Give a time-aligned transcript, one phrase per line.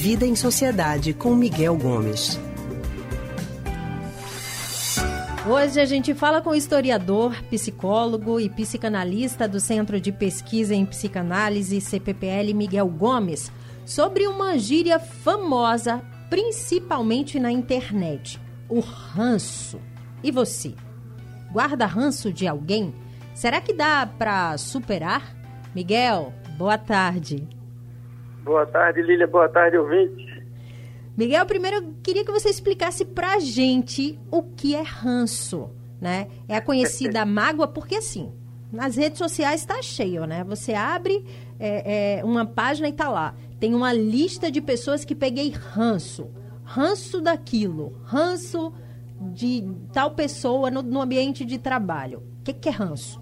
[0.00, 2.38] Vida em Sociedade com Miguel Gomes.
[5.44, 10.86] Hoje a gente fala com o historiador, psicólogo e psicanalista do Centro de Pesquisa em
[10.86, 13.50] Psicanálise, CPPL, Miguel Gomes,
[13.84, 19.80] sobre uma gíria famosa, principalmente na internet: o ranço.
[20.22, 20.76] E você?
[21.50, 22.94] Guarda ranço de alguém?
[23.34, 25.34] Será que dá para superar?
[25.74, 27.57] Miguel, boa tarde.
[28.48, 29.26] Boa tarde, Lília.
[29.26, 30.42] Boa tarde, ouvinte.
[31.14, 35.68] Miguel, primeiro eu queria que você explicasse pra gente o que é ranço,
[36.00, 36.28] né?
[36.48, 38.32] É a conhecida mágoa, porque assim,
[38.72, 40.44] nas redes sociais está cheio, né?
[40.44, 41.26] Você abre
[41.60, 43.34] é, é, uma página e tá lá.
[43.60, 46.30] Tem uma lista de pessoas que peguei ranço.
[46.64, 48.00] Ranço daquilo.
[48.02, 48.72] Ranço
[49.20, 49.62] de
[49.92, 52.22] tal pessoa no, no ambiente de trabalho.
[52.40, 53.20] O que, que é ranço?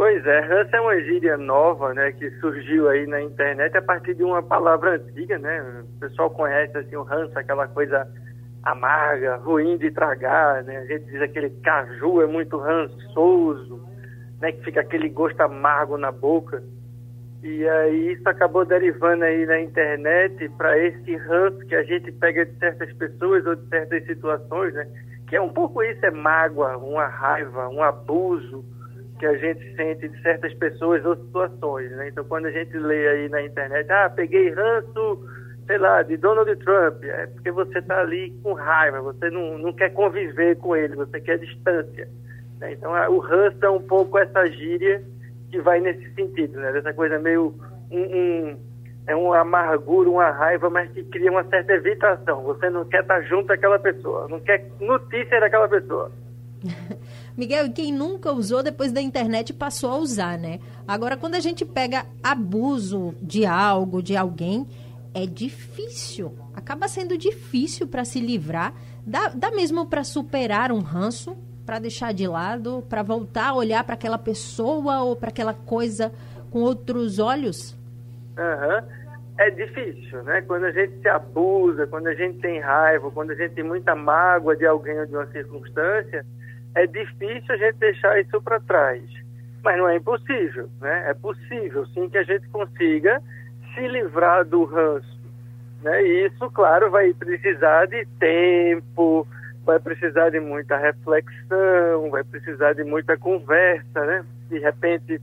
[0.00, 4.14] Pois é, ranço é uma gíria nova, né, que surgiu aí na internet a partir
[4.14, 5.60] de uma palavra antiga, né?
[5.82, 8.08] O pessoal conhece assim o ranço, aquela coisa
[8.62, 10.78] amarga, ruim de tragar, né?
[10.78, 13.86] A gente diz aquele caju é muito rançoso,
[14.40, 16.62] né, que fica aquele gosto amargo na boca.
[17.42, 22.46] E aí isso acabou derivando aí na internet para esse ranço que a gente pega
[22.46, 24.88] de certas pessoas ou de certas situações, né?
[25.28, 28.64] Que é um pouco isso, é mágoa, uma raiva, um abuso,
[29.20, 32.08] que a gente sente de certas pessoas ou situações, né?
[32.08, 35.28] Então, quando a gente lê aí na internet, ah, peguei ranço,
[35.66, 39.74] sei lá, de Donald Trump, é porque você está ali com raiva, você não, não
[39.74, 42.08] quer conviver com ele, você quer distância.
[42.58, 42.72] Né?
[42.72, 45.02] Então, o ranço é um pouco essa gíria
[45.50, 46.72] que vai nesse sentido, né?
[46.72, 47.54] Dessa coisa meio
[47.90, 48.58] um, um
[49.06, 52.42] é uma amargura, uma raiva, mas que cria uma certa evitação.
[52.44, 56.10] Você não quer estar junto daquela pessoa, não quer notícia daquela pessoa.
[57.36, 60.60] Miguel, quem nunca usou depois da internet passou a usar, né?
[60.86, 64.66] Agora, quando a gente pega abuso de algo, de alguém,
[65.14, 66.34] é difícil.
[66.54, 68.74] Acaba sendo difícil para se livrar.
[69.06, 73.84] Dá, dá mesmo para superar um ranço, para deixar de lado, para voltar a olhar
[73.84, 76.12] para aquela pessoa ou para aquela coisa
[76.50, 77.76] com outros olhos?
[78.36, 79.00] Uhum.
[79.38, 80.42] É difícil, né?
[80.42, 83.94] Quando a gente se abusa, quando a gente tem raiva, quando a gente tem muita
[83.94, 86.26] mágoa de alguém ou de uma circunstância,
[86.74, 89.02] é difícil a gente deixar isso para trás.
[89.62, 91.10] Mas não é impossível, né?
[91.10, 93.22] É possível, sim, que a gente consiga
[93.74, 95.20] se livrar do ranço.
[95.82, 96.02] Né?
[96.02, 99.26] E isso, claro, vai precisar de tempo,
[99.64, 104.24] vai precisar de muita reflexão, vai precisar de muita conversa, né?
[104.48, 105.20] De repente,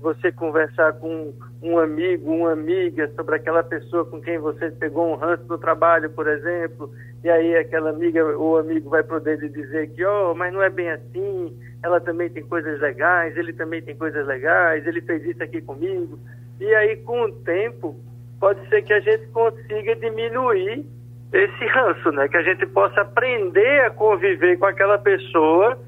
[0.00, 5.14] você conversar com um amigo, uma amiga sobre aquela pessoa com quem você pegou um
[5.14, 6.90] ranço no trabalho, por exemplo,
[7.22, 10.70] e aí aquela amiga ou amigo vai poder lhe dizer que, oh, mas não é
[10.70, 15.42] bem assim, ela também tem coisas legais, ele também tem coisas legais, ele fez isso
[15.42, 16.18] aqui comigo.
[16.58, 17.96] E aí, com o tempo,
[18.38, 20.84] pode ser que a gente consiga diminuir
[21.32, 22.28] esse ranço, né?
[22.28, 25.78] Que a gente possa aprender a conviver com aquela pessoa,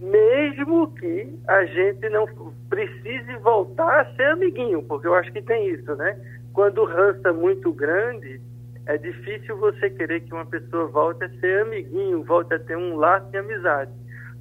[0.00, 2.26] mesmo que a gente não
[2.68, 6.18] precise voltar a ser amiguinho, porque eu acho que tem isso, né?
[6.52, 8.40] Quando o ranço é muito grande,
[8.86, 12.96] é difícil você querer que uma pessoa volte a ser amiguinho, volte a ter um
[12.96, 13.90] laço de amizade.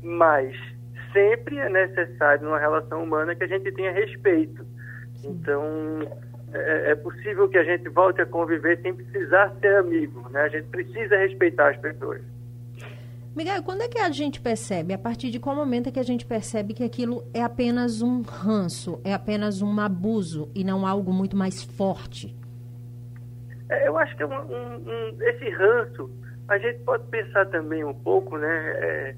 [0.03, 0.55] Mas
[1.11, 4.65] sempre é necessário numa relação humana que a gente tenha respeito.
[5.23, 5.63] Então,
[6.53, 10.41] é, é, possível que a gente volte a conviver sem precisar ser amigo, né?
[10.41, 12.21] A gente precisa respeitar as pessoas.
[13.35, 16.03] Miguel, quando é que a gente percebe, a partir de qual momento é que a
[16.03, 21.11] gente percebe que aquilo é apenas um ranço, é apenas um abuso e não algo
[21.11, 22.33] muito mais forte?
[23.69, 26.09] É, eu acho que é um, um, esse ranço,
[26.47, 29.15] a gente pode pensar também um pouco, né, é,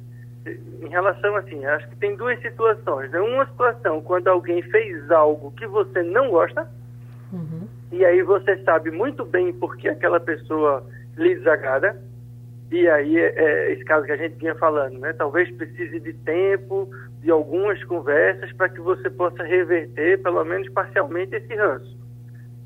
[0.81, 3.11] em relação assim, acho que tem duas situações.
[3.11, 3.19] Né?
[3.19, 6.67] Uma situação quando alguém fez algo que você não gosta,
[7.31, 7.67] uhum.
[7.91, 10.83] e aí você sabe muito bem porque aquela pessoa
[11.15, 12.01] lhe desagrada,
[12.71, 15.13] e aí é, esse caso que a gente vinha falando, né?
[15.13, 16.89] Talvez precise de tempo,
[17.21, 21.97] de algumas conversas para que você possa reverter, pelo menos parcialmente, esse ranço.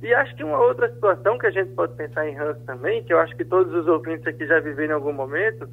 [0.01, 3.13] E acho que uma outra situação que a gente pode pensar em ranço também, que
[3.13, 5.69] eu acho que todos os ouvintes aqui já viveram em algum momento,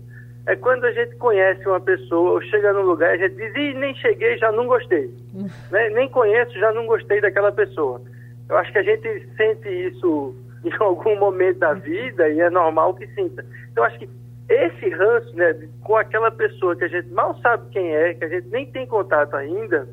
[0.47, 3.55] é quando a gente conhece uma pessoa ou chega num lugar e a gente diz,
[3.57, 5.11] Ih, nem cheguei, já não gostei.
[5.73, 5.89] né?
[5.91, 8.03] Nem conheço, já não gostei daquela pessoa.
[8.49, 12.95] Eu acho que a gente sente isso em algum momento da vida e é normal
[12.95, 13.45] que sinta.
[13.73, 14.09] Então, acho que
[14.49, 18.29] esse ranço, né, com aquela pessoa que a gente mal sabe quem é, que a
[18.29, 19.89] gente nem tem contato ainda,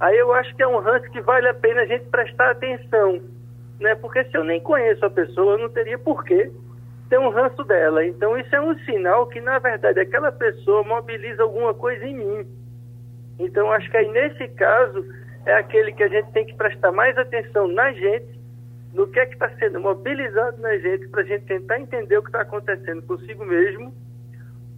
[0.00, 3.20] aí eu acho que é um ranço que vale a pena a gente prestar atenção,
[3.78, 3.94] né?
[3.94, 6.50] Porque se eu nem conheço a pessoa, eu não teria porquê
[7.08, 8.04] ter um ranço dela.
[8.04, 12.46] Então isso é um sinal que, na verdade, aquela pessoa mobiliza alguma coisa em mim.
[13.38, 15.04] Então acho que aí nesse caso
[15.46, 18.41] é aquele que a gente tem que prestar mais atenção na gente
[18.92, 22.22] no que é que está sendo mobilizado na gente para a gente tentar entender o
[22.22, 23.94] que está acontecendo consigo mesmo,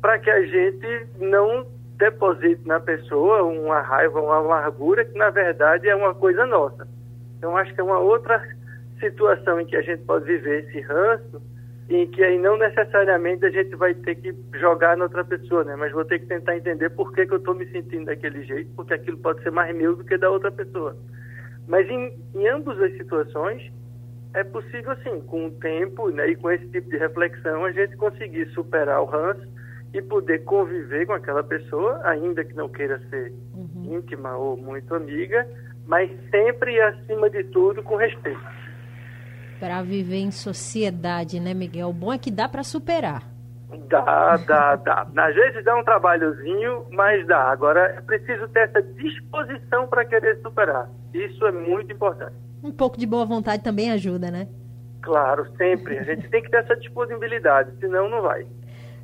[0.00, 1.66] para que a gente não
[1.96, 6.86] deposite na pessoa uma raiva, uma amargura que na verdade é uma coisa nossa.
[7.38, 8.42] Então acho que é uma outra
[9.00, 11.42] situação em que a gente pode viver esse ranço,
[11.88, 15.76] em que aí não necessariamente a gente vai ter que jogar na outra pessoa, né?
[15.76, 18.70] Mas vou ter que tentar entender por que, que eu estou me sentindo daquele jeito,
[18.74, 20.96] porque aquilo pode ser mais meu do que da outra pessoa.
[21.68, 23.70] Mas em, em ambas as situações,
[24.34, 27.96] é possível, sim, com o tempo né, e com esse tipo de reflexão, a gente
[27.96, 29.46] conseguir superar o ranço
[29.92, 33.96] e poder conviver com aquela pessoa, ainda que não queira ser uhum.
[33.96, 35.46] íntima ou muito amiga,
[35.86, 38.42] mas sempre acima de tudo com respeito.
[39.60, 41.90] Para viver em sociedade, né, Miguel?
[41.90, 43.22] O bom é que dá para superar.
[43.88, 45.06] Dá, dá, dá.
[45.16, 47.50] Às vezes dá um trabalhozinho, mas dá.
[47.52, 50.88] Agora é preciso ter essa disposição para querer superar.
[51.12, 52.43] Isso é muito importante.
[52.64, 54.48] Um pouco de boa vontade também ajuda, né?
[55.02, 55.98] Claro, sempre.
[55.98, 58.46] A gente tem que ter essa disponibilidade, senão não vai.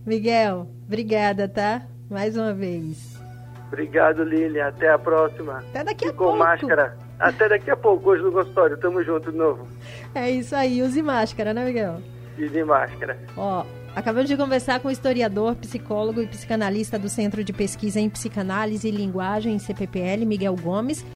[0.06, 1.82] Miguel, obrigada, tá?
[2.08, 3.20] Mais uma vez.
[3.68, 4.66] Obrigado, Lilian.
[4.66, 5.58] Até a próxima.
[5.58, 6.32] Até daqui a pouco.
[6.32, 6.96] Com máscara.
[7.18, 8.78] Até daqui a pouco, hoje no consultório.
[8.78, 9.68] Tamo junto de novo.
[10.14, 10.82] É isso aí.
[10.82, 12.00] Use máscara, né, Miguel?
[12.38, 13.18] Use máscara.
[13.36, 18.08] Ó, acabamos de conversar com o historiador, psicólogo e psicanalista do Centro de Pesquisa em
[18.08, 21.04] Psicanálise e Linguagem, CPPL, Miguel Gomes.